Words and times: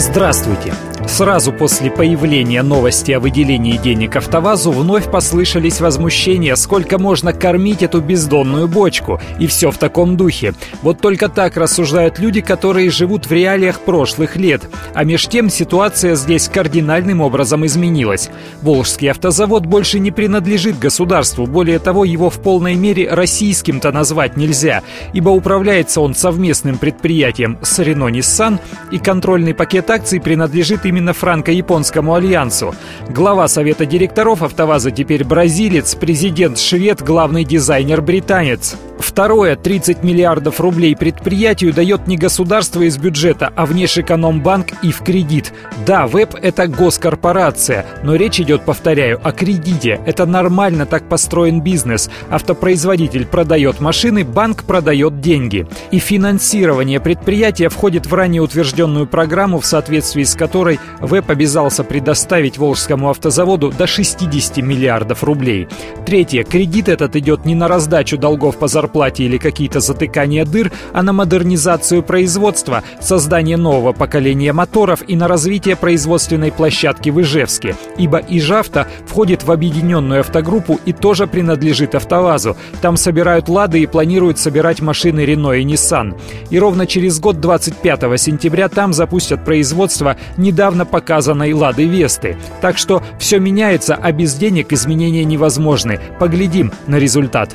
Здравствуйте! 0.00 0.72
Сразу 1.06 1.52
после 1.52 1.90
появления 1.90 2.62
новости 2.62 3.12
о 3.12 3.20
выделении 3.20 3.76
денег 3.76 4.16
АвтоВАЗу 4.16 4.70
вновь 4.70 5.10
послышались 5.10 5.80
возмущения, 5.80 6.54
сколько 6.54 6.98
можно 6.98 7.34
кормить 7.34 7.82
эту 7.82 8.00
бездонную 8.00 8.66
бочку. 8.66 9.20
И 9.38 9.46
все 9.46 9.70
в 9.70 9.76
таком 9.76 10.16
духе. 10.16 10.54
Вот 10.80 11.00
только 11.00 11.28
так 11.28 11.56
рассуждают 11.56 12.18
люди, 12.18 12.40
которые 12.40 12.90
живут 12.90 13.26
в 13.26 13.32
реалиях 13.32 13.80
прошлых 13.80 14.36
лет. 14.36 14.62
А 14.94 15.04
меж 15.04 15.26
тем 15.26 15.50
ситуация 15.50 16.14
здесь 16.14 16.48
кардинальным 16.48 17.20
образом 17.20 17.66
изменилась. 17.66 18.30
Волжский 18.62 19.10
автозавод 19.10 19.66
больше 19.66 19.98
не 19.98 20.10
принадлежит 20.10 20.78
государству. 20.78 21.46
Более 21.46 21.78
того, 21.78 22.06
его 22.06 22.30
в 22.30 22.40
полной 22.40 22.74
мере 22.74 23.08
российским-то 23.10 23.92
назвать 23.92 24.36
нельзя, 24.36 24.82
ибо 25.12 25.28
управляется 25.30 26.00
он 26.00 26.14
совместным 26.14 26.78
предприятием 26.78 27.58
с 27.62 27.78
Renault 27.80 28.12
Nissan, 28.12 28.58
и 28.90 28.98
контрольный 28.98 29.54
пакет 29.54 29.89
акций 29.90 30.20
принадлежит 30.20 30.86
именно 30.86 31.12
франко-японскому 31.12 32.14
альянсу. 32.14 32.74
Глава 33.08 33.48
совета 33.48 33.86
директоров 33.86 34.42
«АвтоВАЗа» 34.42 34.90
теперь 34.90 35.24
бразилец, 35.24 35.94
президент 35.94 36.58
швед, 36.58 37.02
главный 37.02 37.44
дизайнер 37.44 38.00
британец. 38.00 38.76
Второе, 39.00 39.56
30 39.56 40.04
миллиардов 40.04 40.60
рублей 40.60 40.94
предприятию 40.94 41.72
дает 41.72 42.06
не 42.06 42.16
государство 42.16 42.82
из 42.82 42.98
бюджета, 42.98 43.52
а 43.56 43.66
внешэкономбанк 43.66 44.68
и 44.82 44.92
в 44.92 45.02
кредит. 45.02 45.52
Да, 45.86 46.06
ВЭП– 46.06 46.34
это 46.42 46.66
госкорпорация, 46.68 47.86
но 48.02 48.14
речь 48.14 48.40
идет, 48.40 48.64
повторяю, 48.64 49.18
о 49.22 49.32
кредите. 49.32 50.00
Это 50.06 50.26
нормально 50.26 50.86
так 50.86 51.08
построен 51.08 51.62
бизнес. 51.62 52.10
Автопроизводитель 52.28 53.26
продает 53.26 53.80
машины, 53.80 54.22
банк 54.24 54.64
продает 54.64 55.20
деньги. 55.20 55.66
И 55.90 55.98
финансирование 55.98 57.00
предприятия 57.00 57.70
входит 57.70 58.06
в 58.06 58.14
ранее 58.14 58.42
утвержденную 58.42 59.06
программу, 59.06 59.60
в 59.60 59.66
соответствии 59.66 60.24
с 60.24 60.34
которой 60.34 60.78
ВЭП 61.00 61.30
обязался 61.30 61.84
предоставить 61.84 62.58
Волжскому 62.58 63.08
автозаводу 63.10 63.72
до 63.72 63.86
60 63.86 64.58
миллиардов 64.58 65.24
рублей. 65.24 65.68
Третье, 66.04 66.44
кредит 66.44 66.88
этот 66.88 67.16
идет 67.16 67.46
не 67.46 67.54
на 67.54 67.66
раздачу 67.66 68.18
долгов 68.18 68.58
по 68.58 68.68
зарплате, 68.68 68.89
зарплате 68.90 69.24
или 69.24 69.38
какие-то 69.38 69.80
затыкания 69.80 70.44
дыр, 70.44 70.72
а 70.92 71.02
на 71.02 71.12
модернизацию 71.12 72.02
производства, 72.02 72.82
создание 73.00 73.56
нового 73.56 73.92
поколения 73.92 74.52
моторов 74.52 75.02
и 75.06 75.16
на 75.16 75.28
развитие 75.28 75.76
производственной 75.76 76.50
площадки 76.50 77.10
в 77.10 77.20
Ижевске. 77.20 77.76
Ибо 77.96 78.18
Ижавто 78.18 78.86
входит 79.06 79.44
в 79.44 79.52
объединенную 79.52 80.20
автогруппу 80.20 80.80
и 80.86 80.92
тоже 80.92 81.26
принадлежит 81.26 81.94
АвтоВАЗу. 81.94 82.56
Там 82.82 82.96
собирают 82.96 83.48
«Лады» 83.48 83.80
и 83.80 83.86
планируют 83.86 84.38
собирать 84.38 84.80
машины 84.80 85.24
«Рено» 85.24 85.52
и 85.52 85.64
«Ниссан». 85.64 86.16
И 86.50 86.58
ровно 86.58 86.86
через 86.86 87.20
год, 87.20 87.40
25 87.40 88.20
сентября, 88.20 88.68
там 88.68 88.92
запустят 88.92 89.44
производство 89.44 90.16
недавно 90.36 90.84
показанной 90.84 91.52
«Лады 91.52 91.86
Весты». 91.86 92.36
Так 92.60 92.78
что 92.78 93.02
все 93.18 93.38
меняется, 93.38 93.94
а 93.94 94.12
без 94.12 94.34
денег 94.34 94.72
изменения 94.72 95.24
невозможны. 95.24 96.00
Поглядим 96.18 96.72
на 96.86 96.96
результат. 96.96 97.54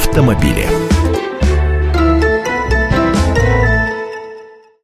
Автомобили. 0.00 0.79